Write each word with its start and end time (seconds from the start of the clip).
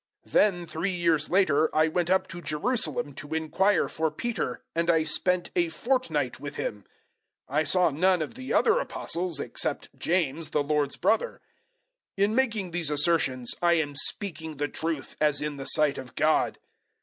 001:018 0.25 0.31
Then, 0.31 0.65
three 0.65 0.91
years 0.95 1.29
later, 1.29 1.75
I 1.75 1.87
went 1.87 2.09
up 2.09 2.25
to 2.29 2.41
Jerusalem 2.41 3.13
to 3.13 3.35
inquire 3.35 3.87
for 3.87 4.09
Peter, 4.09 4.63
and 4.73 4.89
I 4.89 5.03
spent 5.03 5.51
a 5.55 5.69
fortnight 5.69 6.39
with 6.39 6.55
him. 6.55 6.85
001:019 7.51 7.57
I 7.59 7.63
saw 7.63 7.89
none 7.91 8.21
of 8.23 8.33
the 8.33 8.51
other 8.51 8.79
Apostles, 8.79 9.39
except 9.39 9.95
James, 9.95 10.49
the 10.49 10.63
Lord's 10.63 10.95
brother. 10.95 11.39
001:020 12.17 12.23
In 12.23 12.33
making 12.35 12.71
these 12.71 12.89
assertions 12.89 13.51
I 13.61 13.73
am 13.73 13.93
speaking 13.93 14.57
the 14.57 14.67
truth, 14.67 15.15
as 15.21 15.39
in 15.39 15.57
the 15.57 15.65
sight 15.65 15.99
of 15.99 16.15
God. 16.15 16.57